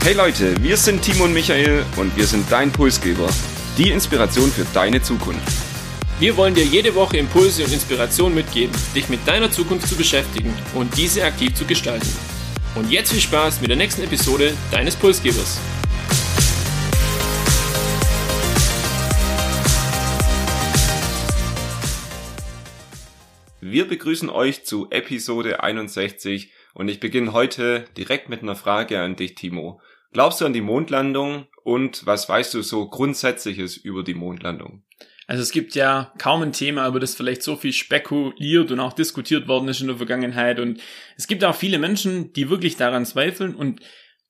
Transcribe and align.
Hey 0.00 0.14
Leute, 0.14 0.54
wir 0.62 0.76
sind 0.76 1.02
Timo 1.02 1.24
und 1.24 1.34
Michael 1.34 1.84
und 1.96 2.16
wir 2.16 2.24
sind 2.24 2.50
dein 2.50 2.72
Pulsgeber. 2.72 3.28
Die 3.76 3.90
Inspiration 3.90 4.50
für 4.50 4.64
deine 4.72 5.02
Zukunft. 5.02 5.42
Wir 6.20 6.36
wollen 6.36 6.54
dir 6.54 6.64
jede 6.64 6.94
Woche 6.94 7.18
Impulse 7.18 7.64
und 7.64 7.72
Inspiration 7.72 8.32
mitgeben, 8.32 8.74
dich 8.94 9.08
mit 9.08 9.26
deiner 9.26 9.50
Zukunft 9.50 9.88
zu 9.88 9.96
beschäftigen 9.96 10.54
und 10.74 10.96
diese 10.96 11.24
aktiv 11.24 11.52
zu 11.54 11.64
gestalten. 11.64 12.08
Und 12.76 12.90
jetzt 12.90 13.12
viel 13.12 13.20
Spaß 13.20 13.60
mit 13.60 13.70
der 13.70 13.76
nächsten 13.76 14.02
Episode 14.02 14.54
deines 14.70 14.96
Pulsgebers. 14.96 15.58
Wir 23.60 23.86
begrüßen 23.86 24.30
euch 24.30 24.64
zu 24.64 24.88
Episode 24.90 25.62
61 25.62 26.50
und 26.72 26.88
ich 26.88 27.00
beginne 27.00 27.32
heute 27.32 27.84
direkt 27.96 28.28
mit 28.28 28.42
einer 28.42 28.56
Frage 28.56 29.00
an 29.00 29.16
dich, 29.16 29.34
Timo. 29.34 29.80
Glaubst 30.12 30.40
du 30.40 30.46
an 30.46 30.52
die 30.52 30.60
Mondlandung 30.60 31.46
und 31.64 32.06
was 32.06 32.28
weißt 32.28 32.54
du 32.54 32.62
so 32.62 32.88
grundsätzliches 32.88 33.76
über 33.76 34.02
die 34.02 34.14
Mondlandung? 34.14 34.82
Also 35.26 35.42
es 35.42 35.52
gibt 35.52 35.74
ja 35.74 36.14
kaum 36.16 36.40
ein 36.40 36.52
Thema, 36.52 36.88
über 36.88 37.00
das 37.00 37.14
vielleicht 37.14 37.42
so 37.42 37.56
viel 37.56 37.74
spekuliert 37.74 38.72
und 38.72 38.80
auch 38.80 38.94
diskutiert 38.94 39.46
worden 39.46 39.68
ist 39.68 39.82
in 39.82 39.88
der 39.88 39.98
Vergangenheit. 39.98 40.58
Und 40.58 40.80
es 41.18 41.26
gibt 41.26 41.44
auch 41.44 41.54
viele 41.54 41.78
Menschen, 41.78 42.32
die 42.32 42.48
wirklich 42.48 42.76
daran 42.76 43.04
zweifeln 43.04 43.54
und 43.54 43.80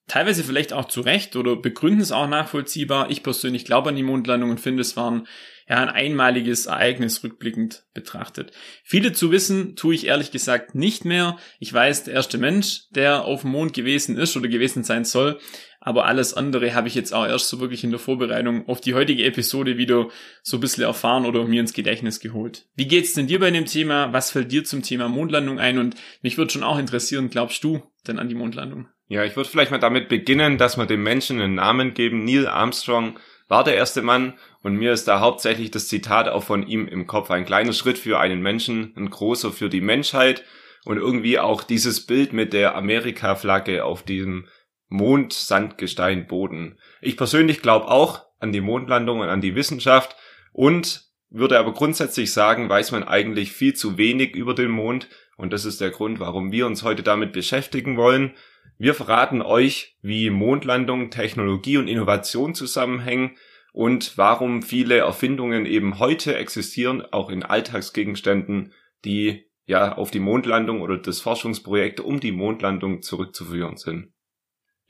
teilweise 0.08 0.42
vielleicht 0.42 0.72
auch 0.72 0.86
zu 0.86 1.02
Recht 1.02 1.36
oder 1.36 1.54
begründen 1.54 2.00
es 2.00 2.10
auch 2.10 2.26
nachvollziehbar. 2.26 3.10
Ich 3.10 3.22
persönlich 3.22 3.64
glaube 3.64 3.90
an 3.90 3.96
die 3.96 4.02
Mondlandung 4.02 4.50
und 4.50 4.60
finde, 4.60 4.80
es 4.80 4.96
waren 4.96 5.28
ja 5.68 5.76
ein 5.76 5.90
einmaliges 5.90 6.66
Ereignis 6.66 7.22
rückblickend 7.22 7.84
betrachtet. 7.94 8.52
Viele 8.82 9.12
zu 9.12 9.30
wissen, 9.30 9.76
tue 9.76 9.94
ich 9.94 10.06
ehrlich 10.06 10.32
gesagt 10.32 10.74
nicht 10.74 11.04
mehr. 11.04 11.36
Ich 11.60 11.72
weiß, 11.72 12.04
der 12.04 12.14
erste 12.14 12.38
Mensch, 12.38 12.88
der 12.90 13.24
auf 13.24 13.42
dem 13.42 13.50
Mond 13.50 13.74
gewesen 13.74 14.16
ist 14.16 14.36
oder 14.36 14.48
gewesen 14.48 14.82
sein 14.82 15.04
soll, 15.04 15.38
aber 15.80 16.06
alles 16.06 16.34
andere 16.34 16.74
habe 16.74 16.88
ich 16.88 16.94
jetzt 16.94 17.14
auch 17.14 17.26
erst 17.26 17.48
so 17.48 17.60
wirklich 17.60 17.84
in 17.84 17.90
der 17.90 18.00
Vorbereitung 18.00 18.68
auf 18.68 18.80
die 18.80 18.94
heutige 18.94 19.24
Episode 19.24 19.78
wieder 19.78 20.08
so 20.42 20.56
ein 20.56 20.60
bisschen 20.60 20.84
erfahren 20.84 21.24
oder 21.24 21.44
mir 21.44 21.60
ins 21.60 21.72
Gedächtnis 21.72 22.20
geholt. 22.20 22.66
Wie 22.74 22.88
geht's 22.88 23.14
denn 23.14 23.28
dir 23.28 23.38
bei 23.38 23.50
dem 23.50 23.66
Thema? 23.66 24.12
Was 24.12 24.32
fällt 24.32 24.50
dir 24.50 24.64
zum 24.64 24.82
Thema 24.82 25.08
Mondlandung 25.08 25.58
ein? 25.58 25.78
Und 25.78 25.94
mich 26.22 26.36
würde 26.36 26.52
schon 26.52 26.64
auch 26.64 26.78
interessieren, 26.78 27.30
glaubst 27.30 27.62
du 27.62 27.82
denn 28.06 28.18
an 28.18 28.28
die 28.28 28.34
Mondlandung? 28.34 28.88
Ja, 29.08 29.24
ich 29.24 29.36
würde 29.36 29.48
vielleicht 29.48 29.70
mal 29.70 29.78
damit 29.78 30.08
beginnen, 30.08 30.58
dass 30.58 30.76
wir 30.76 30.86
dem 30.86 31.02
Menschen 31.02 31.40
einen 31.40 31.54
Namen 31.54 31.94
geben. 31.94 32.24
Neil 32.24 32.46
Armstrong 32.46 33.18
war 33.46 33.64
der 33.64 33.76
erste 33.76 34.02
Mann 34.02 34.34
und 34.62 34.74
mir 34.74 34.92
ist 34.92 35.08
da 35.08 35.20
hauptsächlich 35.20 35.70
das 35.70 35.88
Zitat 35.88 36.28
auch 36.28 36.42
von 36.42 36.66
ihm 36.66 36.86
im 36.86 37.06
Kopf. 37.06 37.30
Ein 37.30 37.46
kleiner 37.46 37.72
Schritt 37.72 37.98
für 37.98 38.18
einen 38.18 38.42
Menschen, 38.42 38.92
ein 38.96 39.08
großer 39.08 39.52
für 39.52 39.70
die 39.70 39.80
Menschheit 39.80 40.44
und 40.84 40.98
irgendwie 40.98 41.38
auch 41.38 41.62
dieses 41.62 42.04
Bild 42.04 42.32
mit 42.32 42.52
der 42.52 42.74
Amerika-Flagge 42.74 43.84
auf 43.84 44.02
diesem 44.02 44.46
Mond, 44.88 45.32
Sandgestein, 45.32 46.26
Boden. 46.26 46.78
Ich 47.00 47.16
persönlich 47.16 47.62
glaube 47.62 47.88
auch 47.88 48.26
an 48.38 48.52
die 48.52 48.60
Mondlandung 48.60 49.20
und 49.20 49.28
an 49.28 49.40
die 49.40 49.54
Wissenschaft 49.54 50.16
und 50.52 51.08
würde 51.30 51.58
aber 51.58 51.74
grundsätzlich 51.74 52.32
sagen, 52.32 52.68
weiß 52.68 52.92
man 52.92 53.04
eigentlich 53.04 53.52
viel 53.52 53.74
zu 53.74 53.98
wenig 53.98 54.34
über 54.34 54.54
den 54.54 54.70
Mond 54.70 55.08
und 55.36 55.52
das 55.52 55.64
ist 55.64 55.80
der 55.80 55.90
Grund, 55.90 56.20
warum 56.20 56.52
wir 56.52 56.66
uns 56.66 56.82
heute 56.82 57.02
damit 57.02 57.32
beschäftigen 57.32 57.96
wollen. 57.96 58.34
Wir 58.78 58.94
verraten 58.94 59.42
euch, 59.42 59.96
wie 60.02 60.30
Mondlandung, 60.30 61.10
Technologie 61.10 61.76
und 61.76 61.88
Innovation 61.88 62.54
zusammenhängen 62.54 63.36
und 63.72 64.16
warum 64.16 64.62
viele 64.62 64.98
Erfindungen 64.98 65.66
eben 65.66 65.98
heute 65.98 66.36
existieren, 66.36 67.02
auch 67.12 67.28
in 67.28 67.42
Alltagsgegenständen, 67.42 68.72
die 69.04 69.44
ja 69.66 69.96
auf 69.96 70.10
die 70.10 70.20
Mondlandung 70.20 70.80
oder 70.80 70.96
das 70.96 71.20
Forschungsprojekt 71.20 72.00
um 72.00 72.20
die 72.20 72.32
Mondlandung 72.32 73.02
zurückzuführen 73.02 73.76
sind. 73.76 74.12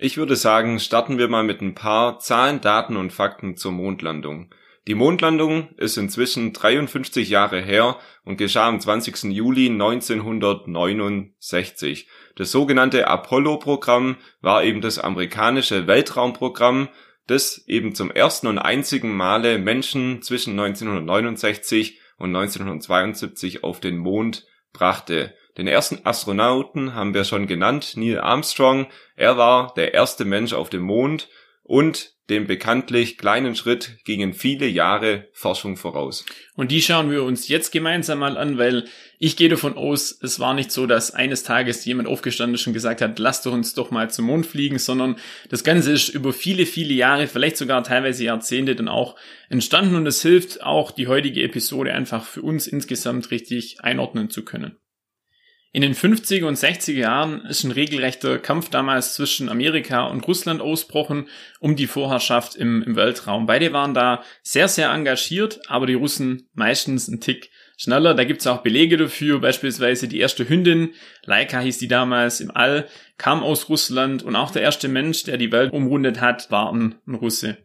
Ich 0.01 0.17
würde 0.17 0.37
sagen, 0.37 0.79
starten 0.79 1.19
wir 1.19 1.27
mal 1.27 1.43
mit 1.43 1.61
ein 1.61 1.75
paar 1.75 2.21
Zahlen, 2.21 2.61
Daten 2.61 2.97
und 2.97 3.13
Fakten 3.13 3.57
zur 3.57 3.73
Mondlandung. 3.73 4.55
Die 4.87 4.95
Mondlandung 4.95 5.71
ist 5.77 5.97
inzwischen 5.97 6.53
53 6.53 7.29
Jahre 7.29 7.61
her 7.61 7.97
und 8.25 8.37
geschah 8.37 8.69
am 8.69 8.79
20. 8.79 9.25
Juli 9.25 9.71
1969. 9.71 12.07
Das 12.37 12.53
sogenannte 12.53 13.09
Apollo-Programm 13.09 14.19
war 14.41 14.63
eben 14.63 14.83
das 14.83 15.01
amerikanische 15.01 15.89
Weltraumprogramm, 15.89 16.91
das 17.27 17.65
eben 17.67 17.93
zum 17.93 18.13
ersten 18.13 18.47
und 18.47 18.59
einzigen 18.59 19.17
Male 19.17 19.59
Menschen 19.59 20.23
zwischen 20.23 20.53
1969 20.53 21.99
und 22.19 22.37
1972 22.37 23.65
auf 23.65 23.81
den 23.81 23.99
Mond 23.99 24.47
brachte. 24.73 25.35
Den 25.59 25.67
ersten 25.67 25.99
Astronauten 26.05 26.95
haben 26.95 27.15
wir 27.15 27.25
schon 27.25 27.49
genannt, 27.49 27.95
Neil 27.97 28.21
Armstrong. 28.21 28.87
Er 29.17 29.37
war 29.37 29.75
der 29.77 29.93
erste 29.93 30.25
Mensch 30.25 30.53
auf 30.53 30.71
dem 30.71 30.83
Mond 30.83 31.29
und 31.65 32.15
dem 32.31 32.47
bekanntlich 32.47 33.19
kleinen 33.19 33.57
Schritt 33.57 33.99
gingen 34.05 34.35
viele 34.35 34.67
Jahre 34.67 35.29
Forschung 35.33 35.77
voraus. 35.77 36.25
Und 36.55 36.71
die 36.71 36.83
schauen 36.83 37.11
wir 37.11 37.25
uns 37.25 37.49
jetzt 37.49 37.73
gemeinsam 37.73 38.21
mal 38.21 38.37
an, 38.37 38.57
weil 38.57 38.85
ich 39.19 39.37
gehe 39.37 39.49
davon 39.49 39.77
aus, 39.77 40.17
es 40.23 40.39
war 40.39 40.55
nicht 40.55 40.71
so, 40.71 40.87
dass 40.87 41.11
eines 41.11 41.43
Tages 41.43 41.85
jemand 41.85 42.07
aufgestanden 42.07 42.55
ist 42.55 42.67
und 42.67 42.73
gesagt 42.75 43.01
hat, 43.01 43.19
lasst 43.19 43.45
doch 43.45 43.53
uns 43.53 43.75
doch 43.75 43.91
mal 43.91 44.11
zum 44.11 44.27
Mond 44.27 44.47
fliegen, 44.47 44.79
sondern 44.79 45.17
das 45.49 45.65
Ganze 45.65 45.91
ist 45.91 46.11
über 46.11 46.33
viele, 46.33 46.67
viele 46.67 46.95
Jahre, 46.95 47.27
vielleicht 47.27 47.57
sogar 47.57 47.83
teilweise 47.83 48.23
Jahrzehnte 48.23 48.77
dann 48.77 48.89
auch 48.89 49.17
entstanden 49.49 49.97
und 49.97 50.07
es 50.07 50.23
hilft 50.23 50.63
auch 50.63 50.93
die 50.93 51.09
heutige 51.09 51.43
Episode 51.43 51.95
einfach 51.95 52.25
für 52.25 52.43
uns 52.43 52.67
insgesamt 52.67 53.33
richtig 53.33 53.81
einordnen 53.81 54.31
zu 54.31 54.45
können. 54.45 54.77
In 55.71 55.83
den 55.83 55.95
50er 55.95 56.47
und 56.47 56.57
60er 56.57 56.93
Jahren 56.93 57.45
ist 57.45 57.63
ein 57.63 57.71
regelrechter 57.71 58.39
Kampf 58.39 58.71
damals 58.71 59.13
zwischen 59.13 59.51
Amerika 59.51 60.07
und 60.07 60.27
Russland 60.27 60.63
ausbrochen 60.63 61.29
um 61.61 61.77
die 61.77 61.87
Vorherrschaft 61.87 62.57
im, 62.57 62.83
im 62.83 62.97
Weltraum. 62.97 63.45
Beide 63.45 63.75
waren 63.75 63.93
da 63.93 64.23
sehr, 64.43 64.69
sehr 64.69 64.91
engagiert, 64.91 65.61
aber 65.69 65.87
die 65.87 65.95
Russen 65.95 66.49
meistens 66.55 67.09
ein 67.09 67.21
Tick 67.21 67.51
schneller. 67.77 68.15
Da 68.15 68.25
gibt's 68.25 68.47
auch 68.47 68.63
Belege 68.63 68.97
dafür, 68.97 69.41
beispielsweise 69.41 70.09
die 70.09 70.21
erste 70.21 70.49
Hündin, 70.49 70.95
Laika 71.25 71.61
hieß 71.61 71.77
die 71.77 71.89
damals 71.89 72.41
im 72.41 72.51
All, 72.51 72.89
kam 73.19 73.43
aus 73.43 73.69
Russland 73.69 74.23
und 74.23 74.37
auch 74.37 74.51
der 74.51 74.63
erste 74.63 74.89
Mensch, 74.89 75.25
der 75.25 75.37
die 75.37 75.53
Welt 75.53 75.75
umrundet 75.75 76.23
hat, 76.23 76.51
war 76.51 76.73
ein, 76.73 76.95
ein 77.07 77.15
Russe. 77.15 77.59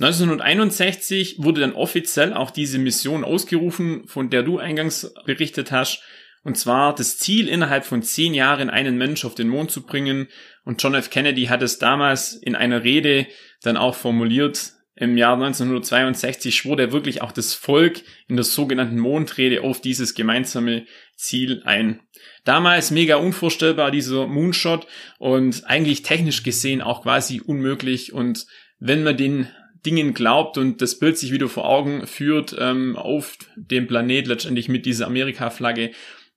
1961 0.00 1.36
wurde 1.38 1.60
dann 1.62 1.72
offiziell 1.72 2.32
auch 2.32 2.50
diese 2.50 2.78
Mission 2.78 3.24
ausgerufen, 3.24 4.06
von 4.06 4.30
der 4.30 4.42
du 4.42 4.58
eingangs 4.58 5.14
berichtet 5.24 5.70
hast, 5.70 6.02
und 6.46 6.56
zwar 6.56 6.94
das 6.94 7.18
Ziel, 7.18 7.48
innerhalb 7.48 7.84
von 7.84 8.04
zehn 8.04 8.32
Jahren 8.32 8.70
einen 8.70 8.96
Mensch 8.96 9.24
auf 9.24 9.34
den 9.34 9.48
Mond 9.48 9.72
zu 9.72 9.82
bringen. 9.82 10.28
Und 10.64 10.80
John 10.80 10.94
F. 10.94 11.10
Kennedy 11.10 11.46
hat 11.46 11.60
es 11.60 11.80
damals 11.80 12.34
in 12.34 12.54
einer 12.54 12.84
Rede 12.84 13.26
dann 13.62 13.76
auch 13.76 13.96
formuliert. 13.96 14.74
Im 14.94 15.18
Jahr 15.18 15.34
1962 15.34 16.54
schwor 16.54 16.78
er 16.78 16.92
wirklich 16.92 17.20
auch 17.20 17.32
das 17.32 17.54
Volk 17.54 18.00
in 18.28 18.36
der 18.36 18.44
sogenannten 18.44 19.00
Mondrede 19.00 19.62
auf 19.62 19.80
dieses 19.80 20.14
gemeinsame 20.14 20.86
Ziel 21.16 21.62
ein. 21.64 21.98
Damals 22.44 22.92
mega 22.92 23.16
unvorstellbar 23.16 23.90
dieser 23.90 24.28
Moonshot 24.28 24.86
und 25.18 25.64
eigentlich 25.66 26.02
technisch 26.02 26.44
gesehen 26.44 26.80
auch 26.80 27.02
quasi 27.02 27.40
unmöglich. 27.40 28.12
Und 28.12 28.46
wenn 28.78 29.02
man 29.02 29.16
den 29.16 29.48
Dingen 29.84 30.14
glaubt 30.14 30.58
und 30.58 30.80
das 30.80 30.98
Bild 30.98 31.18
sich 31.18 31.32
wieder 31.32 31.48
vor 31.48 31.68
Augen 31.68 32.06
führt 32.06 32.54
ähm, 32.58 32.94
auf 32.96 33.36
dem 33.56 33.88
Planet 33.88 34.28
letztendlich 34.28 34.68
mit 34.68 34.86
dieser 34.86 35.06
Amerika-Flagge, 35.06 35.90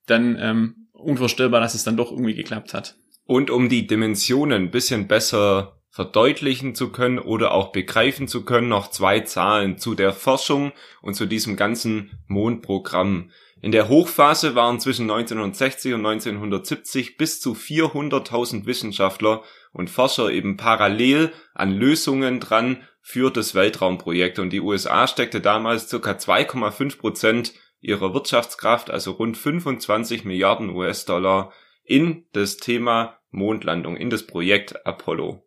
dann 0.09 0.37
ähm, 0.39 0.87
unvorstellbar, 0.93 1.61
dass 1.61 1.73
es 1.73 1.83
dann 1.83 1.97
doch 1.97 2.11
irgendwie 2.11 2.35
geklappt 2.35 2.73
hat. 2.73 2.95
Und 3.25 3.51
um 3.51 3.69
die 3.69 3.87
Dimensionen 3.87 4.63
ein 4.63 4.71
bisschen 4.71 5.07
besser 5.07 5.79
verdeutlichen 5.91 6.75
zu 6.75 6.91
können 6.91 7.19
oder 7.19 7.51
auch 7.51 7.71
begreifen 7.71 8.27
zu 8.27 8.45
können, 8.45 8.69
noch 8.69 8.89
zwei 8.89 9.21
Zahlen 9.21 9.77
zu 9.77 9.95
der 9.95 10.13
Forschung 10.13 10.71
und 11.01 11.15
zu 11.15 11.25
diesem 11.25 11.55
ganzen 11.55 12.19
Mondprogramm. 12.27 13.31
In 13.61 13.71
der 13.71 13.89
Hochphase 13.89 14.55
waren 14.55 14.79
zwischen 14.79 15.11
1960 15.11 15.93
und 15.93 16.05
1970 16.05 17.17
bis 17.17 17.41
zu 17.41 17.53
400.000 17.53 18.65
Wissenschaftler 18.65 19.43
und 19.73 19.89
Forscher 19.89 20.31
eben 20.31 20.55
parallel 20.55 21.33
an 21.53 21.71
Lösungen 21.73 22.39
dran 22.39 22.83
für 23.01 23.31
das 23.31 23.55
Weltraumprojekt 23.55 24.39
und 24.39 24.51
die 24.51 24.61
USA 24.61 25.07
steckte 25.07 25.41
damals 25.41 25.89
ca. 25.89 25.97
2,5 25.97 26.97
Prozent 26.97 27.53
ihrer 27.81 28.13
Wirtschaftskraft, 28.13 28.89
also 28.89 29.11
rund 29.11 29.37
25 29.37 30.25
Milliarden 30.25 30.69
US-Dollar, 30.69 31.51
in 31.83 32.25
das 32.33 32.57
Thema 32.57 33.19
Mondlandung, 33.31 33.97
in 33.97 34.09
das 34.09 34.27
Projekt 34.27 34.85
Apollo. 34.85 35.43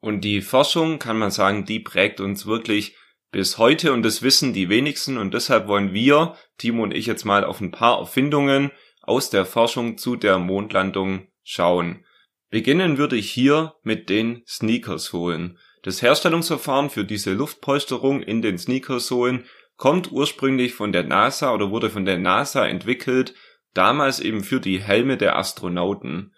Und 0.00 0.22
die 0.22 0.40
Forschung, 0.40 0.98
kann 0.98 1.18
man 1.18 1.30
sagen, 1.30 1.64
die 1.64 1.80
prägt 1.80 2.20
uns 2.20 2.46
wirklich 2.46 2.96
bis 3.32 3.58
heute 3.58 3.92
und 3.92 4.02
das 4.02 4.22
wissen 4.22 4.52
die 4.52 4.68
wenigsten 4.68 5.18
und 5.18 5.34
deshalb 5.34 5.68
wollen 5.68 5.92
wir, 5.92 6.36
Timo 6.58 6.82
und 6.82 6.94
ich, 6.94 7.06
jetzt 7.06 7.24
mal 7.24 7.44
auf 7.44 7.60
ein 7.60 7.70
paar 7.70 7.98
Erfindungen 7.98 8.70
aus 9.02 9.30
der 9.30 9.44
Forschung 9.44 9.98
zu 9.98 10.16
der 10.16 10.38
Mondlandung 10.38 11.28
schauen. 11.42 12.04
Beginnen 12.50 12.98
würde 12.98 13.16
ich 13.16 13.30
hier 13.30 13.74
mit 13.82 14.08
den 14.08 14.42
Sneakers-Sohlen. 14.46 15.58
Das 15.82 16.02
Herstellungsverfahren 16.02 16.90
für 16.90 17.04
diese 17.04 17.32
Luftpolsterung 17.32 18.22
in 18.22 18.42
den 18.42 18.58
Sneakers-Sohlen 18.58 19.44
kommt 19.76 20.12
ursprünglich 20.12 20.74
von 20.74 20.92
der 20.92 21.04
NASA 21.04 21.52
oder 21.52 21.70
wurde 21.70 21.90
von 21.90 22.04
der 22.04 22.18
NASA 22.18 22.66
entwickelt, 22.66 23.34
damals 23.74 24.20
eben 24.20 24.42
für 24.42 24.60
die 24.60 24.80
Helme 24.80 25.16
der 25.16 25.36
Astronauten. 25.36 26.32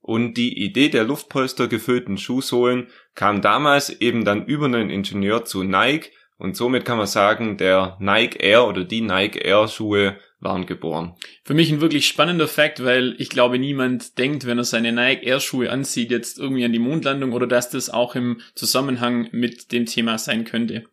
Und 0.00 0.34
die 0.34 0.58
Idee 0.62 0.88
der 0.88 1.04
Luftpolster 1.04 1.68
gefüllten 1.68 2.16
Schuhsohlen 2.16 2.88
kam 3.14 3.42
damals 3.42 3.90
eben 3.90 4.24
dann 4.24 4.46
über 4.46 4.66
einen 4.66 4.90
Ingenieur 4.90 5.44
zu 5.44 5.62
Nike 5.62 6.10
und 6.40 6.56
somit 6.56 6.86
kann 6.86 6.96
man 6.96 7.06
sagen, 7.06 7.58
der 7.58 7.98
Nike 8.00 8.42
Air 8.42 8.66
oder 8.66 8.84
die 8.84 9.02
Nike 9.02 9.40
Air 9.44 9.68
Schuhe 9.68 10.16
waren 10.38 10.64
geboren. 10.64 11.14
Für 11.44 11.52
mich 11.52 11.70
ein 11.70 11.82
wirklich 11.82 12.06
spannender 12.06 12.48
Fakt, 12.48 12.82
weil 12.82 13.14
ich 13.18 13.28
glaube, 13.28 13.58
niemand 13.58 14.16
denkt, 14.16 14.46
wenn 14.46 14.56
er 14.56 14.64
seine 14.64 14.90
Nike 14.90 15.26
Air 15.26 15.40
Schuhe 15.40 15.70
anzieht, 15.70 16.10
jetzt 16.10 16.38
irgendwie 16.38 16.64
an 16.64 16.72
die 16.72 16.78
Mondlandung 16.78 17.32
oder 17.32 17.46
dass 17.46 17.68
das 17.68 17.90
auch 17.90 18.14
im 18.14 18.40
Zusammenhang 18.54 19.28
mit 19.32 19.70
dem 19.70 19.84
Thema 19.84 20.16
sein 20.16 20.46
könnte. 20.46 20.86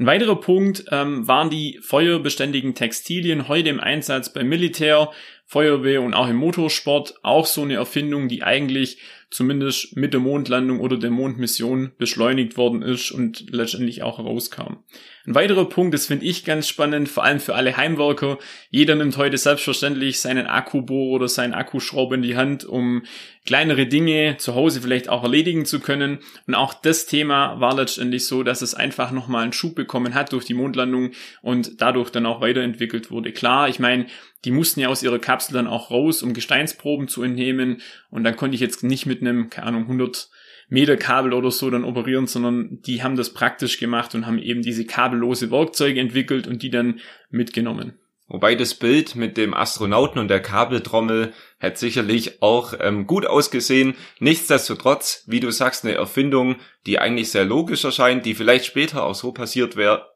Ein 0.00 0.06
weiterer 0.06 0.36
Punkt 0.36 0.86
ähm, 0.92 1.28
waren 1.28 1.50
die 1.50 1.78
feuerbeständigen 1.82 2.74
Textilien 2.74 3.48
heute 3.48 3.68
im 3.68 3.80
Einsatz 3.80 4.32
beim 4.32 4.48
Militär, 4.48 5.10
Feuerwehr 5.50 6.00
und 6.02 6.14
auch 6.14 6.28
im 6.28 6.36
Motorsport. 6.36 7.18
Auch 7.24 7.44
so 7.44 7.62
eine 7.62 7.74
Erfindung, 7.74 8.28
die 8.28 8.44
eigentlich 8.44 8.98
zumindest 9.30 9.96
mit 9.96 10.12
der 10.12 10.20
Mondlandung 10.20 10.78
oder 10.78 10.96
der 10.96 11.10
Mondmission 11.10 11.90
beschleunigt 11.98 12.56
worden 12.56 12.82
ist 12.82 13.10
und 13.10 13.46
letztendlich 13.50 14.02
auch 14.04 14.18
herauskam. 14.18 14.78
Ein 15.26 15.34
weiterer 15.34 15.68
Punkt, 15.68 15.92
das 15.94 16.06
finde 16.06 16.24
ich 16.24 16.44
ganz 16.44 16.66
spannend, 16.66 17.08
vor 17.08 17.24
allem 17.24 17.40
für 17.40 17.54
alle 17.54 17.76
Heimwerker. 17.76 18.38
Jeder 18.70 18.94
nimmt 18.94 19.16
heute 19.16 19.38
selbstverständlich 19.38 20.18
seinen 20.18 20.46
Akkubohrer 20.46 21.16
oder 21.16 21.28
seinen 21.28 21.52
Akkuschrauber 21.52 22.14
in 22.14 22.22
die 22.22 22.36
Hand, 22.36 22.64
um 22.64 23.02
kleinere 23.44 23.86
Dinge 23.86 24.36
zu 24.38 24.54
Hause 24.54 24.80
vielleicht 24.80 25.08
auch 25.08 25.22
erledigen 25.22 25.66
zu 25.66 25.78
können. 25.78 26.18
Und 26.46 26.54
auch 26.54 26.74
das 26.74 27.06
Thema 27.06 27.60
war 27.60 27.76
letztendlich 27.76 28.26
so, 28.26 28.42
dass 28.42 28.62
es 28.62 28.74
einfach 28.74 29.12
nochmal 29.12 29.44
einen 29.44 29.52
Schub 29.52 29.74
bekommen 29.74 30.14
hat 30.14 30.32
durch 30.32 30.44
die 30.44 30.54
Mondlandung 30.54 31.10
und 31.42 31.80
dadurch 31.80 32.10
dann 32.10 32.26
auch 32.26 32.40
weiterentwickelt 32.40 33.10
wurde. 33.10 33.32
Klar, 33.32 33.68
ich 33.68 33.78
meine, 33.78 34.06
die 34.44 34.50
mussten 34.50 34.80
ja 34.80 34.88
aus 34.88 35.02
ihrer 35.02 35.18
Kapsel 35.18 35.54
dann 35.54 35.66
auch 35.66 35.90
raus, 35.90 36.22
um 36.22 36.32
Gesteinsproben 36.32 37.08
zu 37.08 37.22
entnehmen. 37.22 37.82
Und 38.10 38.24
dann 38.24 38.36
konnte 38.36 38.54
ich 38.54 38.60
jetzt 38.60 38.82
nicht 38.82 39.06
mit 39.06 39.20
einem, 39.20 39.50
keine 39.50 39.68
Ahnung, 39.68 39.82
100 39.82 40.30
Meter 40.68 40.96
Kabel 40.96 41.32
oder 41.32 41.50
so 41.50 41.68
dann 41.68 41.84
operieren, 41.84 42.26
sondern 42.26 42.80
die 42.82 43.02
haben 43.02 43.16
das 43.16 43.34
praktisch 43.34 43.78
gemacht 43.78 44.14
und 44.14 44.26
haben 44.26 44.38
eben 44.38 44.62
diese 44.62 44.86
kabellose 44.86 45.50
Werkzeuge 45.50 46.00
entwickelt 46.00 46.46
und 46.46 46.62
die 46.62 46.70
dann 46.70 47.00
mitgenommen. 47.28 47.98
Wobei 48.28 48.54
das 48.54 48.74
Bild 48.74 49.16
mit 49.16 49.36
dem 49.36 49.54
Astronauten 49.54 50.20
und 50.20 50.28
der 50.28 50.40
Kabeltrommel 50.40 51.32
hätte 51.58 51.80
sicherlich 51.80 52.40
auch 52.40 52.74
ähm, 52.78 53.08
gut 53.08 53.26
ausgesehen. 53.26 53.96
Nichtsdestotrotz, 54.20 55.24
wie 55.26 55.40
du 55.40 55.50
sagst, 55.50 55.84
eine 55.84 55.94
Erfindung, 55.94 56.54
die 56.86 57.00
eigentlich 57.00 57.32
sehr 57.32 57.44
logisch 57.44 57.84
erscheint, 57.84 58.24
die 58.24 58.36
vielleicht 58.36 58.66
später 58.66 59.02
auch 59.02 59.16
so 59.16 59.32
passiert 59.32 59.74
wäre, 59.74 60.09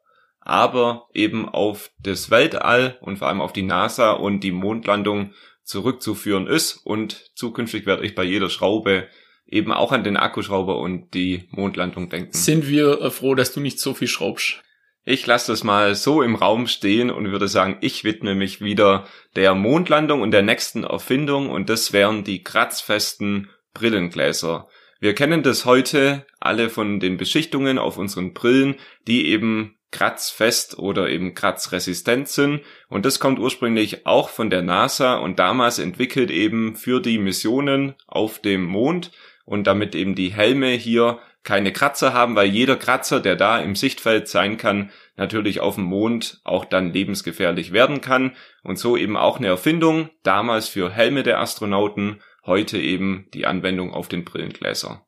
aber 0.45 1.09
eben 1.15 1.49
auf 1.49 1.91
das 1.99 2.31
Weltall 2.31 2.99
und 3.01 3.19
vor 3.19 3.29
allem 3.29 3.41
auf 3.41 3.53
die 3.53 3.63
NASA 3.63 4.13
und 4.13 4.41
die 4.41 4.53
Mondlandung 4.53 5.33
zurückzuführen 5.65 6.47
ist. 6.47 6.75
Und 6.85 7.33
zukünftig 7.35 7.87
werde 7.87 8.05
ich 8.05 8.15
bei 8.15 8.25
jeder 8.25 8.51
Schraube 8.51 9.09
eben 9.47 9.73
auch 9.73 9.93
an 9.93 10.05
den 10.05 10.17
Akkuschrauber 10.17 10.79
und 10.79 11.15
die 11.15 11.49
Mondlandung 11.51 12.09
denken. 12.11 12.33
Sind 12.33 12.69
wir 12.69 13.01
äh, 13.01 13.11
froh, 13.11 13.35
dass 13.35 13.53
du 13.53 13.61
nicht 13.61 13.81
so 13.81 13.95
viel 13.95 14.09
schraubst? 14.09 14.63
Ich 15.07 15.27
lasse 15.27 15.53
das 15.53 15.65
mal 15.65 15.95
so 15.95 16.23
im 16.23 16.35
Raum 16.35 16.67
stehen 16.67 17.11
und 17.11 17.31
würde 17.31 17.49
sagen, 17.49 17.77
ich 17.83 18.05
widme 18.05 18.35
mich 18.35 18.63
wieder 18.63 19.07
der 19.37 19.55
Mondlandung 19.55 20.23
und 20.23 20.31
der 20.31 20.43
nächsten 20.43 20.85
Erfindung 20.85 21.51
und 21.51 21.69
das 21.69 21.93
wären 21.93 22.25
die 22.25 22.43
kratzfesten 22.43 23.51
Brillengläser. 23.75 24.67
Wir 25.01 25.15
kennen 25.15 25.43
das 25.43 25.67
heute 25.67 26.25
alle 26.41 26.71
von 26.71 27.01
den 27.01 27.19
Beschichtungen 27.19 27.77
auf 27.77 27.99
unseren 27.99 28.33
Brillen, 28.33 28.77
die 29.07 29.27
eben 29.27 29.77
kratzfest 29.95 30.79
oder 30.79 31.09
eben 31.09 31.35
kratzresistent 31.35 32.29
sind. 32.29 32.63
Und 32.89 33.07
das 33.07 33.21
kommt 33.21 33.39
ursprünglich 33.39 34.07
auch 34.07 34.29
von 34.29 34.51
der 34.51 34.61
NASA 34.61 35.15
und 35.15 35.39
damals 35.39 35.79
entwickelt 35.79 36.33
eben 36.33 36.75
für 36.75 37.01
die 37.01 37.19
Missionen 37.19 37.95
auf 38.09 38.41
dem 38.41 38.65
Mond 38.65 39.13
und 39.45 39.67
damit 39.69 39.95
eben 39.95 40.17
die 40.17 40.33
Helme 40.33 40.71
hier 40.71 41.21
keine 41.45 41.73
Kratzer 41.73 42.13
haben, 42.13 42.35
weil 42.35 42.49
jeder 42.49 42.77
Kratzer, 42.77 43.21
der 43.21 43.37
da 43.37 43.61
im 43.61 43.77
Sichtfeld 43.77 44.27
sein 44.29 44.57
kann, 44.57 44.91
natürlich 45.17 45.61
auf 45.61 45.77
dem 45.77 45.85
Mond 45.85 46.41
auch 46.43 46.65
dann 46.65 46.93
lebensgefährlich 46.93 47.73
werden 47.73 48.01
kann. 48.01 48.35
Und 48.65 48.79
so 48.79 48.97
eben 48.97 49.17
auch 49.17 49.37
eine 49.37 49.49
Erfindung, 49.49 50.11
damals 50.25 50.69
für 50.69 50.91
Helme 50.91 51.23
der 51.23 51.39
Astronauten, 51.39 52.21
heute 52.47 52.79
eben 52.79 53.29
die 53.33 53.47
Anwendung 53.47 53.93
auf 53.93 54.09
den 54.09 54.25
Brillengläser. 54.25 55.07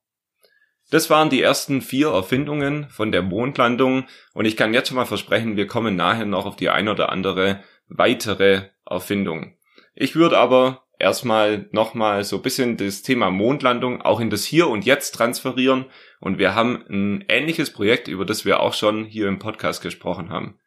Das 0.91 1.11
waren 1.11 1.31
die 1.31 1.43
ersten 1.43 1.83
vier 1.83 2.09
Erfindungen 2.09 2.89
von 2.91 3.11
der 3.11 3.23
Mondlandung 3.23 4.05
und 4.35 4.45
ich 4.45 4.57
kann 4.57 4.73
jetzt 4.73 4.89
schon 4.89 4.97
mal 4.97 5.05
versprechen, 5.05 5.57
wir 5.57 5.67
kommen 5.67 5.97
nachher 5.97 6.27
noch 6.27 6.47
auf 6.47 6.57
die 6.57 6.69
ein 6.69 6.89
oder 6.89 7.11
andere 7.11 7.63
weitere 7.89 8.69
Erfindung. 8.89 9.57
Ich 9.95 10.15
würde 10.15 10.39
aber 10.39 10.85
erstmal 10.99 11.69
nochmal 11.73 12.23
so 12.23 12.37
ein 12.37 12.43
bisschen 12.43 12.77
das 12.77 13.03
Thema 13.03 13.31
Mondlandung 13.31 14.01
auch 14.03 14.21
in 14.21 14.31
das 14.31 14.45
Hier 14.45 14.69
und 14.69 14.85
Jetzt 14.85 15.13
transferieren 15.13 15.87
und 16.21 16.39
wir 16.39 16.55
haben 16.55 16.85
ein 16.89 17.25
ähnliches 17.29 17.73
Projekt, 17.73 18.07
über 18.07 18.25
das 18.25 18.45
wir 18.45 18.61
auch 18.61 18.75
schon 18.75 19.05
hier 19.05 19.27
im 19.27 19.41
Podcast 19.41 19.83
gesprochen 19.83 20.31
haben. 20.31 20.59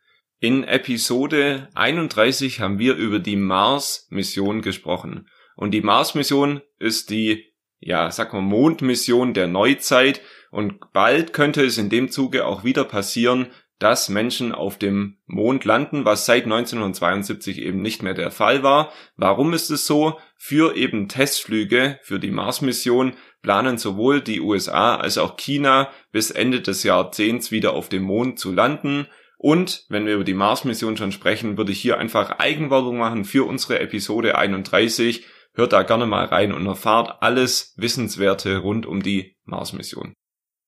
In 0.41 0.63
Episode 0.63 1.69
31 1.75 2.59
haben 2.59 2.79
wir 2.79 2.95
über 2.95 3.19
die 3.19 3.35
Mars-Mission 3.35 4.61
gesprochen. 4.61 5.27
Und 5.57 5.71
die 5.71 5.81
Mars-Mission 5.81 6.61
ist 6.77 7.09
die 7.09 7.48
ja, 7.79 8.11
sag 8.11 8.33
mal, 8.33 8.41
Mondmission 8.41 9.33
der 9.33 9.47
Neuzeit 9.47 10.21
und 10.51 10.91
bald 10.93 11.33
könnte 11.33 11.63
es 11.63 11.77
in 11.77 11.89
dem 11.89 12.09
Zuge 12.09 12.45
auch 12.45 12.63
wieder 12.63 12.83
passieren, 12.83 13.47
dass 13.79 14.09
Menschen 14.09 14.51
auf 14.53 14.77
dem 14.77 15.17
Mond 15.25 15.63
landen, 15.63 16.03
was 16.03 16.25
seit 16.25 16.43
1972 16.43 17.61
eben 17.61 17.81
nicht 17.81 18.03
mehr 18.03 18.13
der 18.13 18.29
Fall 18.29 18.61
war. 18.61 18.91
Warum 19.15 19.53
ist 19.53 19.69
es 19.69 19.87
so? 19.87 20.19
Für 20.35 20.75
eben 20.75 21.07
Testflüge 21.07 21.97
für 22.03 22.19
die 22.19 22.31
Mars-Mission 22.31 23.13
planen 23.41 23.77
sowohl 23.77 24.19
die 24.19 24.41
USA 24.41 24.97
als 24.97 25.17
auch 25.17 25.37
China 25.37 25.89
bis 26.11 26.29
Ende 26.29 26.59
des 26.59 26.83
Jahrzehnts 26.83 27.51
wieder 27.51 27.73
auf 27.73 27.87
dem 27.87 28.03
Mond 28.03 28.37
zu 28.37 28.51
landen. 28.51 29.07
Und 29.37 29.85
wenn 29.87 30.05
wir 30.05 30.15
über 30.15 30.25
die 30.25 30.33
Mars-Mission 30.33 30.97
schon 30.97 31.13
sprechen, 31.13 31.57
würde 31.57 31.71
ich 31.71 31.79
hier 31.79 31.97
einfach 31.97 32.39
Eigenwerbung 32.39 32.97
machen 32.97 33.23
für 33.23 33.47
unsere 33.47 33.79
Episode 33.79 34.37
31 34.37 35.25
Hört 35.53 35.73
da 35.73 35.83
gerne 35.83 36.05
mal 36.05 36.25
rein 36.25 36.53
und 36.53 36.65
erfahrt 36.65 37.21
alles 37.21 37.73
Wissenswerte 37.77 38.57
rund 38.57 38.85
um 38.85 39.01
die 39.01 39.35
Mars-Mission. 39.45 40.13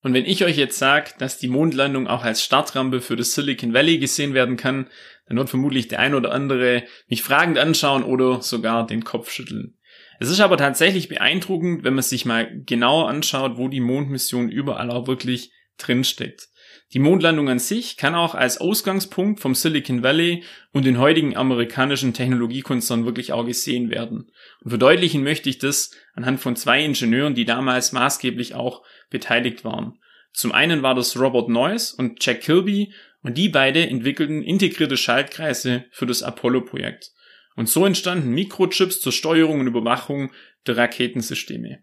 Und 0.02 0.14
wenn 0.14 0.26
ich 0.26 0.44
euch 0.44 0.56
jetzt 0.56 0.78
sage, 0.78 1.12
dass 1.18 1.38
die 1.38 1.48
Mondlandung 1.48 2.08
auch 2.08 2.24
als 2.24 2.42
Startrampe 2.42 3.00
für 3.00 3.14
das 3.14 3.34
Silicon 3.34 3.72
Valley 3.72 3.98
gesehen 3.98 4.34
werden 4.34 4.56
kann, 4.56 4.88
dann 5.26 5.36
wird 5.36 5.48
vermutlich 5.48 5.88
der 5.88 6.00
ein 6.00 6.14
oder 6.14 6.32
andere 6.32 6.82
mich 7.06 7.22
fragend 7.22 7.56
anschauen 7.56 8.02
oder 8.02 8.42
sogar 8.42 8.86
den 8.86 9.04
Kopf 9.04 9.30
schütteln. 9.30 9.78
Es 10.18 10.28
ist 10.28 10.40
aber 10.40 10.56
tatsächlich 10.56 11.08
beeindruckend, 11.08 11.84
wenn 11.84 11.94
man 11.94 12.02
sich 12.02 12.24
mal 12.24 12.62
genauer 12.64 13.08
anschaut, 13.08 13.56
wo 13.56 13.68
die 13.68 13.80
Mondmission 13.80 14.48
überall 14.48 14.90
auch 14.90 15.06
wirklich 15.06 15.52
drinsteckt. 15.78 16.48
Die 16.92 16.98
Mondlandung 16.98 17.48
an 17.48 17.58
sich 17.58 17.96
kann 17.96 18.14
auch 18.14 18.34
als 18.34 18.58
Ausgangspunkt 18.58 19.40
vom 19.40 19.54
Silicon 19.54 20.02
Valley 20.02 20.44
und 20.72 20.84
den 20.84 20.98
heutigen 20.98 21.36
amerikanischen 21.36 22.12
Technologiekonzernen 22.12 23.06
wirklich 23.06 23.32
auch 23.32 23.46
gesehen 23.46 23.90
werden. 23.90 24.30
Und 24.60 24.70
verdeutlichen 24.70 25.22
möchte 25.22 25.48
ich 25.48 25.58
das 25.58 25.92
anhand 26.14 26.40
von 26.40 26.54
zwei 26.54 26.84
Ingenieuren, 26.84 27.34
die 27.34 27.46
damals 27.46 27.92
maßgeblich 27.92 28.54
auch 28.54 28.82
beteiligt 29.08 29.64
waren. 29.64 29.98
Zum 30.34 30.52
einen 30.52 30.82
war 30.82 30.94
das 30.94 31.18
Robert 31.18 31.48
Noyce 31.48 31.94
und 31.94 32.24
Jack 32.24 32.42
Kilby 32.42 32.92
und 33.22 33.38
die 33.38 33.48
beide 33.48 33.86
entwickelten 33.86 34.42
integrierte 34.42 34.96
Schaltkreise 34.96 35.84
für 35.92 36.06
das 36.06 36.22
Apollo-Projekt. 36.22 37.12
Und 37.54 37.68
so 37.68 37.86
entstanden 37.86 38.30
Mikrochips 38.30 39.00
zur 39.00 39.12
Steuerung 39.12 39.60
und 39.60 39.66
Überwachung 39.66 40.32
der 40.66 40.76
Raketensysteme. 40.76 41.82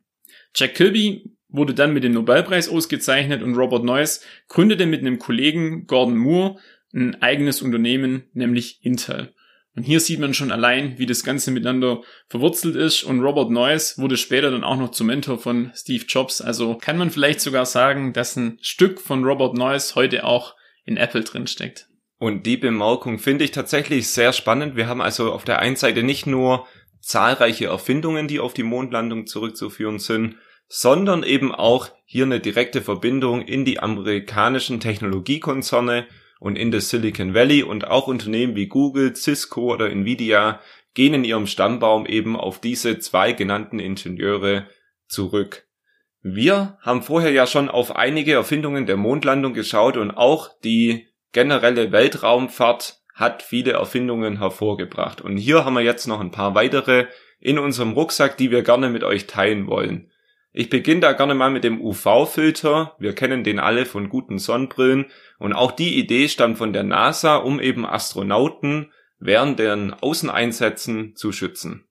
Jack 0.56 0.76
Kilby 0.76 1.36
wurde 1.50 1.74
dann 1.74 1.94
mit 1.94 2.04
dem 2.04 2.14
Nobelpreis 2.14 2.70
ausgezeichnet 2.70 3.44
und 3.44 3.56
Robert 3.56 3.84
Noyce 3.84 4.22
gründete 4.48 4.86
mit 4.86 5.02
einem 5.02 5.20
Kollegen 5.20 5.88
Gordon 5.88 6.18
Moore 6.18 6.60
ein 6.94 7.22
eigenes 7.22 7.62
Unternehmen, 7.62 8.24
nämlich 8.34 8.80
Intel. 8.84 9.34
Und 9.76 9.84
hier 9.84 10.00
sieht 10.00 10.20
man 10.20 10.34
schon 10.34 10.52
allein, 10.52 10.98
wie 10.98 11.06
das 11.06 11.24
Ganze 11.24 11.52
miteinander 11.52 12.02
verwurzelt 12.28 12.76
ist. 12.76 13.04
Und 13.04 13.22
Robert 13.22 13.52
Noyce 13.52 13.98
wurde 13.98 14.18
später 14.18 14.52
dann 14.52 14.64
auch 14.64 14.78
noch 14.78 14.92
zum 14.92 15.08
Mentor 15.08 15.38
von 15.38 15.72
Steve 15.76 16.06
Jobs. 16.08 16.42
Also 16.42 16.76
kann 16.76 16.98
man 16.98 17.12
vielleicht 17.12 17.40
sogar 17.40 17.66
sagen, 17.66 18.12
dass 18.14 18.36
ein 18.36 18.58
Stück 18.62 19.00
von 19.00 19.24
Robert 19.24 19.56
Noyce 19.56 19.96
heute 19.96 20.26
auch 20.26 20.56
in 20.86 20.98
Apple 20.98 21.24
drin 21.24 21.48
steckt. 21.48 21.88
Und 22.18 22.46
die 22.46 22.58
Bemerkung 22.58 23.20
finde 23.20 23.46
ich 23.46 23.52
tatsächlich 23.52 24.10
sehr 24.10 24.34
spannend. 24.34 24.76
Wir 24.76 24.88
haben 24.88 25.02
also 25.02 25.32
auf 25.32 25.46
der 25.46 25.60
einen 25.60 25.78
Seite 25.78 26.04
nicht 26.04 26.26
nur 26.26 26.68
zahlreiche 27.00 27.68
Erfindungen, 27.68 28.28
die 28.28 28.40
auf 28.40 28.54
die 28.54 28.64
Mondlandung 28.64 29.28
zurückzuführen 29.28 30.00
sind, 30.00 30.36
sondern 30.70 31.24
eben 31.24 31.54
auch 31.54 31.90
hier 32.06 32.26
eine 32.26 32.40
direkte 32.40 32.82
Verbindung 32.82 33.42
in 33.42 33.66
die 33.66 33.80
amerikanischen 33.80 34.80
Technologiekonzerne 34.80 36.08
und 36.40 36.56
in 36.56 36.72
das 36.72 36.90
Silicon 36.90 37.34
Valley 37.34 37.64
und 37.64 37.88
auch 37.88 38.08
Unternehmen 38.08 38.56
wie 38.56 38.68
Google, 38.68 39.16
Cisco 39.16 39.74
oder 39.74 39.90
Nvidia 39.90 40.62
gehen 40.94 41.14
in 41.14 41.24
ihrem 41.24 41.48
Stammbaum 41.48 42.06
eben 42.06 42.36
auf 42.36 42.62
diese 42.62 43.00
zwei 43.00 43.34
genannten 43.34 43.80
Ingenieure 43.80 44.68
zurück. 45.08 45.68
Wir 46.22 46.78
haben 46.82 47.02
vorher 47.02 47.32
ja 47.32 47.48
schon 47.48 47.70
auf 47.70 47.96
einige 47.96 48.34
Erfindungen 48.34 48.86
der 48.86 48.98
Mondlandung 48.98 49.54
geschaut 49.54 49.98
und 49.98 50.12
auch 50.12 50.50
die 50.64 51.08
generelle 51.32 51.92
Weltraumfahrt 51.92 53.02
hat 53.16 53.42
viele 53.42 53.74
Erfindungen 53.74 54.38
hervorgebracht. 54.38 55.22
Und 55.22 55.38
hier 55.38 55.66
haben 55.66 55.74
wir 55.74 55.82
jetzt 55.82 56.08
noch 56.08 56.20
ein 56.20 56.32
paar 56.32 56.56
weitere 56.56 57.08
in 57.40 57.58
unserem 57.58 57.94
Rucksack, 57.94 58.38
die 58.38 58.52
wir 58.52 58.64
gerne 58.64 58.90
mit 58.90 59.04
euch 59.04 59.28
teilen 59.28 59.68
wollen. 59.68 60.12
Ich 60.52 60.70
beginne 60.70 61.02
da 61.02 61.14
gerne 61.14 61.36
mal 61.36 61.52
mit 61.52 61.64
dem 61.64 61.80
UV-Filter. 61.80 62.96
Wir 62.98 63.14
kennen 63.14 63.44
den 63.44 63.60
alle 63.60 63.86
von 63.86 64.10
guten 64.10 64.40
Sonnenbrillen. 64.40 65.06
Und 65.38 65.54
auch 65.54 65.72
die 65.72 65.98
Idee 65.98 66.28
stammt 66.28 66.58
von 66.58 66.74
der 66.74 66.84
NASA, 66.84 67.38
um 67.38 67.60
eben 67.60 67.86
Astronauten 67.86 68.92
während 69.20 69.60
deren 69.60 69.94
Außeneinsätzen 69.94 71.16
zu 71.16 71.32
schützen. 71.32 71.86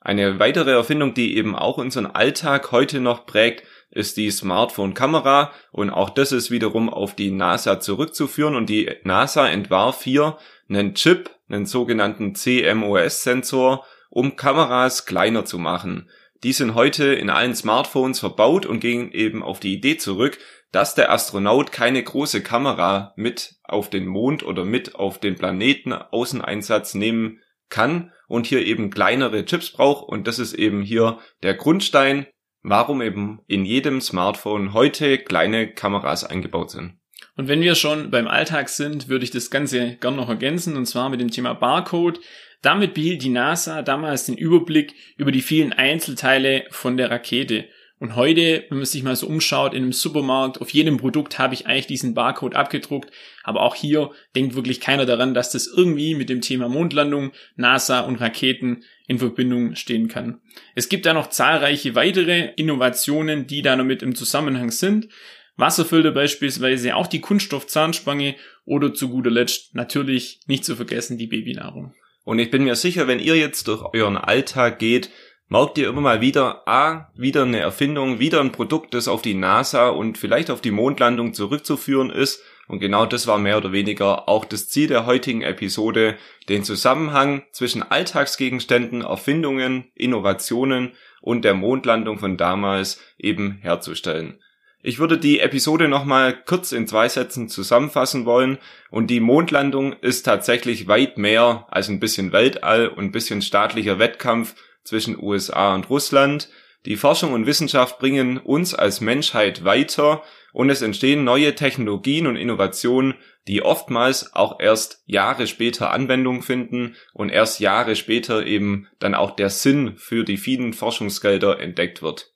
Eine 0.00 0.40
weitere 0.40 0.72
Erfindung, 0.72 1.14
die 1.14 1.36
eben 1.36 1.54
auch 1.54 1.78
unseren 1.78 2.06
Alltag 2.06 2.72
heute 2.72 2.98
noch 2.98 3.24
prägt, 3.24 3.64
ist 3.90 4.16
die 4.16 4.30
Smartphone-Kamera 4.30 5.52
und 5.70 5.90
auch 5.90 6.10
das 6.10 6.32
ist 6.32 6.50
wiederum 6.50 6.88
auf 6.88 7.14
die 7.14 7.30
NASA 7.30 7.78
zurückzuführen 7.78 8.56
und 8.56 8.68
die 8.68 8.90
NASA 9.04 9.46
entwarf 9.48 10.02
hier 10.02 10.38
einen 10.68 10.94
Chip, 10.94 11.30
einen 11.48 11.66
sogenannten 11.66 12.34
CMOS-Sensor, 12.34 13.84
um 14.08 14.34
Kameras 14.34 15.04
kleiner 15.04 15.44
zu 15.44 15.58
machen. 15.58 16.08
Die 16.44 16.52
sind 16.52 16.74
heute 16.74 17.04
in 17.14 17.30
allen 17.30 17.54
Smartphones 17.54 18.18
verbaut 18.18 18.66
und 18.66 18.80
gehen 18.80 19.12
eben 19.12 19.44
auf 19.44 19.60
die 19.60 19.74
Idee 19.74 19.96
zurück, 19.96 20.38
dass 20.72 20.94
der 20.94 21.12
Astronaut 21.12 21.70
keine 21.70 22.02
große 22.02 22.42
Kamera 22.42 23.12
mit 23.16 23.56
auf 23.62 23.90
den 23.90 24.06
Mond 24.06 24.42
oder 24.42 24.64
mit 24.64 24.96
auf 24.96 25.20
den 25.20 25.36
Planeten 25.36 25.92
Außeneinsatz 25.92 26.94
nehmen 26.94 27.40
kann 27.68 28.12
und 28.26 28.46
hier 28.46 28.66
eben 28.66 28.90
kleinere 28.90 29.44
Chips 29.44 29.70
braucht 29.70 30.08
und 30.08 30.26
das 30.26 30.38
ist 30.38 30.54
eben 30.54 30.82
hier 30.82 31.18
der 31.42 31.54
Grundstein, 31.54 32.26
warum 32.62 33.02
eben 33.02 33.40
in 33.46 33.64
jedem 33.64 34.00
Smartphone 34.00 34.72
heute 34.72 35.18
kleine 35.18 35.72
Kameras 35.72 36.24
eingebaut 36.24 36.70
sind. 36.70 36.98
Und 37.36 37.48
wenn 37.48 37.62
wir 37.62 37.74
schon 37.74 38.10
beim 38.10 38.26
Alltag 38.26 38.68
sind, 38.68 39.08
würde 39.08 39.24
ich 39.24 39.30
das 39.30 39.50
Ganze 39.50 39.96
gern 39.96 40.16
noch 40.16 40.28
ergänzen 40.28 40.76
und 40.76 40.86
zwar 40.86 41.08
mit 41.08 41.20
dem 41.20 41.30
Thema 41.30 41.54
Barcode. 41.54 42.20
Damit 42.62 42.94
behielt 42.94 43.22
die 43.22 43.28
NASA 43.28 43.82
damals 43.82 44.26
den 44.26 44.36
Überblick 44.36 44.94
über 45.16 45.32
die 45.32 45.42
vielen 45.42 45.72
Einzelteile 45.72 46.64
von 46.70 46.96
der 46.96 47.10
Rakete. 47.10 47.64
Und 47.98 48.16
heute, 48.16 48.64
wenn 48.68 48.78
man 48.78 48.84
sich 48.84 49.02
mal 49.04 49.14
so 49.14 49.28
umschaut, 49.28 49.74
in 49.74 49.82
einem 49.82 49.92
Supermarkt, 49.92 50.60
auf 50.60 50.70
jedem 50.70 50.96
Produkt 50.96 51.38
habe 51.38 51.54
ich 51.54 51.66
eigentlich 51.66 51.86
diesen 51.86 52.14
Barcode 52.14 52.56
abgedruckt. 52.56 53.12
Aber 53.44 53.62
auch 53.62 53.74
hier 53.76 54.10
denkt 54.34 54.54
wirklich 54.54 54.80
keiner 54.80 55.06
daran, 55.06 55.34
dass 55.34 55.52
das 55.52 55.68
irgendwie 55.68 56.14
mit 56.14 56.28
dem 56.28 56.40
Thema 56.40 56.68
Mondlandung, 56.68 57.32
NASA 57.56 58.00
und 58.00 58.20
Raketen 58.20 58.82
in 59.06 59.18
Verbindung 59.18 59.76
stehen 59.76 60.08
kann. 60.08 60.40
Es 60.74 60.88
gibt 60.88 61.06
da 61.06 61.14
noch 61.14 61.28
zahlreiche 61.28 61.94
weitere 61.94 62.52
Innovationen, 62.56 63.46
die 63.46 63.62
da 63.62 63.76
noch 63.76 63.84
mit 63.84 64.02
im 64.02 64.14
Zusammenhang 64.14 64.70
sind. 64.70 65.08
Wasserfilter 65.56 66.12
beispielsweise, 66.12 66.96
auch 66.96 67.06
die 67.06 67.20
Kunststoffzahnspange 67.20 68.34
oder 68.64 68.94
zu 68.94 69.10
guter 69.10 69.30
Letzt 69.30 69.74
natürlich 69.74 70.40
nicht 70.46 70.64
zu 70.64 70.74
vergessen 70.74 71.18
die 71.18 71.26
Babynahrung. 71.26 71.94
Und 72.24 72.38
ich 72.38 72.50
bin 72.50 72.64
mir 72.64 72.76
sicher, 72.76 73.06
wenn 73.08 73.18
ihr 73.18 73.36
jetzt 73.36 73.68
durch 73.68 73.82
euren 73.94 74.16
Alltag 74.16 74.78
geht, 74.78 75.10
merkt 75.48 75.76
ihr 75.76 75.88
immer 75.88 76.00
mal 76.00 76.20
wieder, 76.20 76.66
ah, 76.66 77.10
wieder 77.14 77.42
eine 77.42 77.60
Erfindung, 77.60 78.18
wieder 78.18 78.40
ein 78.40 78.52
Produkt, 78.52 78.94
das 78.94 79.06
auf 79.06 79.22
die 79.22 79.34
NASA 79.34 79.88
und 79.88 80.16
vielleicht 80.16 80.50
auf 80.50 80.60
die 80.60 80.70
Mondlandung 80.70 81.34
zurückzuführen 81.34 82.10
ist. 82.10 82.42
Und 82.68 82.78
genau 82.78 83.04
das 83.04 83.26
war 83.26 83.38
mehr 83.38 83.58
oder 83.58 83.72
weniger 83.72 84.28
auch 84.28 84.44
das 84.44 84.68
Ziel 84.68 84.88
der 84.88 85.04
heutigen 85.04 85.42
Episode, 85.42 86.16
den 86.48 86.64
Zusammenhang 86.64 87.42
zwischen 87.52 87.82
Alltagsgegenständen, 87.82 89.02
Erfindungen, 89.02 89.90
Innovationen 89.94 90.92
und 91.20 91.44
der 91.44 91.54
Mondlandung 91.54 92.18
von 92.18 92.38
damals 92.38 93.00
eben 93.18 93.58
herzustellen. 93.60 94.40
Ich 94.84 94.98
würde 94.98 95.16
die 95.16 95.38
Episode 95.38 95.86
nochmal 95.86 96.36
kurz 96.44 96.72
in 96.72 96.88
zwei 96.88 97.08
Sätzen 97.08 97.48
zusammenfassen 97.48 98.26
wollen 98.26 98.58
und 98.90 99.10
die 99.10 99.20
Mondlandung 99.20 99.92
ist 99.92 100.24
tatsächlich 100.24 100.88
weit 100.88 101.18
mehr 101.18 101.66
als 101.70 101.88
ein 101.88 102.00
bisschen 102.00 102.32
Weltall 102.32 102.88
und 102.88 103.04
ein 103.04 103.12
bisschen 103.12 103.42
staatlicher 103.42 104.00
Wettkampf 104.00 104.56
zwischen 104.82 105.16
USA 105.22 105.76
und 105.76 105.88
Russland. 105.88 106.48
Die 106.84 106.96
Forschung 106.96 107.32
und 107.32 107.46
Wissenschaft 107.46 108.00
bringen 108.00 108.38
uns 108.38 108.74
als 108.74 109.00
Menschheit 109.00 109.64
weiter 109.64 110.24
und 110.52 110.68
es 110.68 110.82
entstehen 110.82 111.22
neue 111.22 111.54
Technologien 111.54 112.26
und 112.26 112.34
Innovationen, 112.34 113.14
die 113.46 113.62
oftmals 113.62 114.34
auch 114.34 114.58
erst 114.58 115.04
Jahre 115.06 115.46
später 115.46 115.92
Anwendung 115.92 116.42
finden 116.42 116.96
und 117.12 117.28
erst 117.28 117.60
Jahre 117.60 117.94
später 117.94 118.44
eben 118.44 118.88
dann 118.98 119.14
auch 119.14 119.36
der 119.36 119.50
Sinn 119.50 119.94
für 119.96 120.24
die 120.24 120.38
vielen 120.38 120.72
Forschungsgelder 120.72 121.60
entdeckt 121.60 122.02
wird. 122.02 122.31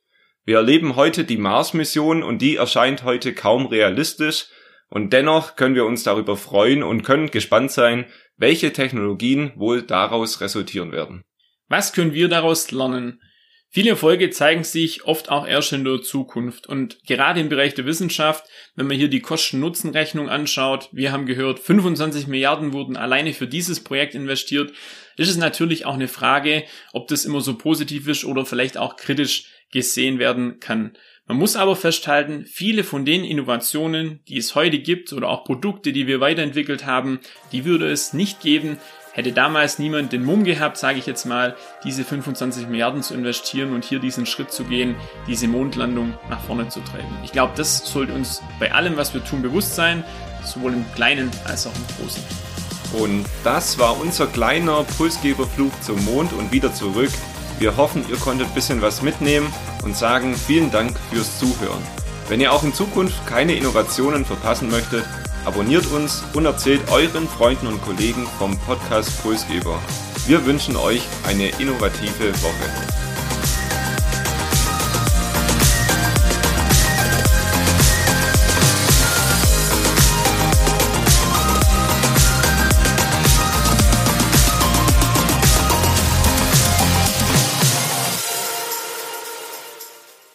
Wir 0.46 0.58
erleben 0.58 0.94
heute 0.94 1.24
die 1.24 1.38
Mars-Mission 1.38 2.22
und 2.22 2.40
die 2.40 2.54
erscheint 2.54 3.02
heute 3.02 3.34
kaum 3.34 3.66
realistisch 3.66 4.46
und 4.88 5.12
dennoch 5.12 5.56
können 5.56 5.74
wir 5.74 5.84
uns 5.84 6.04
darüber 6.04 6.36
freuen 6.36 6.84
und 6.84 7.02
können 7.02 7.32
gespannt 7.32 7.72
sein, 7.72 8.06
welche 8.36 8.72
Technologien 8.72 9.50
wohl 9.56 9.82
daraus 9.82 10.40
resultieren 10.40 10.92
werden. 10.92 11.24
Was 11.66 11.92
können 11.92 12.14
wir 12.14 12.28
daraus 12.28 12.70
lernen? 12.70 13.20
Viele 13.70 13.90
Erfolge 13.90 14.30
zeigen 14.30 14.62
sich 14.62 15.04
oft 15.04 15.30
auch 15.30 15.48
erst 15.48 15.72
in 15.72 15.84
der 15.84 16.00
Zukunft 16.00 16.68
und 16.68 17.04
gerade 17.04 17.40
im 17.40 17.48
Bereich 17.48 17.74
der 17.74 17.84
Wissenschaft, 17.84 18.44
wenn 18.76 18.86
man 18.86 18.96
hier 18.96 19.08
die 19.08 19.20
Kosten-Nutzen-Rechnung 19.20 20.28
anschaut, 20.28 20.88
wir 20.92 21.10
haben 21.10 21.26
gehört, 21.26 21.58
25 21.58 22.28
Milliarden 22.28 22.72
wurden 22.72 22.96
alleine 22.96 23.34
für 23.34 23.48
dieses 23.48 23.82
Projekt 23.82 24.14
investiert, 24.14 24.72
ist 25.16 25.28
es 25.28 25.36
natürlich 25.38 25.86
auch 25.86 25.94
eine 25.94 26.06
Frage, 26.06 26.62
ob 26.92 27.08
das 27.08 27.24
immer 27.24 27.40
so 27.40 27.58
positiv 27.58 28.06
ist 28.06 28.24
oder 28.24 28.46
vielleicht 28.46 28.78
auch 28.78 28.96
kritisch 28.96 29.46
gesehen 29.72 30.18
werden 30.18 30.60
kann. 30.60 30.96
Man 31.26 31.38
muss 31.38 31.56
aber 31.56 31.74
festhalten, 31.74 32.44
viele 32.46 32.84
von 32.84 33.04
den 33.04 33.24
Innovationen, 33.24 34.20
die 34.28 34.36
es 34.36 34.54
heute 34.54 34.78
gibt 34.78 35.12
oder 35.12 35.28
auch 35.28 35.44
Produkte, 35.44 35.92
die 35.92 36.06
wir 36.06 36.20
weiterentwickelt 36.20 36.86
haben, 36.86 37.20
die 37.52 37.64
würde 37.64 37.90
es 37.90 38.12
nicht 38.12 38.40
geben, 38.40 38.78
Hätte 39.16 39.32
damals 39.32 39.78
niemand 39.78 40.12
den 40.12 40.26
Mumm 40.26 40.44
gehabt, 40.44 40.76
sage 40.76 40.98
ich 40.98 41.06
jetzt 41.06 41.24
mal, 41.24 41.56
diese 41.84 42.04
25 42.04 42.68
Milliarden 42.68 43.02
zu 43.02 43.14
investieren 43.14 43.72
und 43.72 43.82
hier 43.82 43.98
diesen 43.98 44.26
Schritt 44.26 44.52
zu 44.52 44.64
gehen, 44.64 44.94
diese 45.26 45.48
Mondlandung 45.48 46.12
nach 46.28 46.44
vorne 46.44 46.68
zu 46.68 46.80
treiben. 46.80 47.08
Ich 47.24 47.32
glaube, 47.32 47.54
das 47.56 47.78
sollte 47.90 48.12
uns 48.12 48.42
bei 48.60 48.72
allem, 48.72 48.98
was 48.98 49.14
wir 49.14 49.24
tun, 49.24 49.40
bewusst 49.40 49.74
sein, 49.74 50.04
sowohl 50.44 50.74
im 50.74 50.84
Kleinen 50.94 51.30
als 51.46 51.66
auch 51.66 51.72
im 51.74 51.96
Großen. 51.96 52.22
Und 53.00 53.24
das 53.42 53.78
war 53.78 53.98
unser 53.98 54.26
kleiner 54.26 54.84
Pulsgeberflug 54.98 55.72
zum 55.82 56.04
Mond 56.04 56.34
und 56.34 56.52
wieder 56.52 56.74
zurück. 56.74 57.10
Wir 57.58 57.76
hoffen, 57.76 58.04
ihr 58.10 58.16
konntet 58.16 58.48
ein 58.48 58.54
bisschen 58.54 58.82
was 58.82 59.00
mitnehmen 59.02 59.52
und 59.82 59.96
sagen 59.96 60.34
vielen 60.34 60.70
Dank 60.70 60.94
fürs 61.10 61.38
Zuhören. 61.38 61.82
Wenn 62.28 62.40
ihr 62.40 62.52
auch 62.52 62.64
in 62.64 62.74
Zukunft 62.74 63.26
keine 63.26 63.54
Innovationen 63.54 64.24
verpassen 64.24 64.70
möchtet, 64.70 65.04
abonniert 65.46 65.86
uns 65.86 66.22
und 66.34 66.44
erzählt 66.44 66.82
euren 66.90 67.26
Freunden 67.28 67.68
und 67.68 67.80
Kollegen 67.82 68.26
vom 68.38 68.58
Podcast 68.58 69.22
Pulsgeber. 69.22 69.78
Wir 70.26 70.44
wünschen 70.44 70.76
euch 70.76 71.02
eine 71.26 71.48
innovative 71.58 72.34
Woche. 72.42 73.05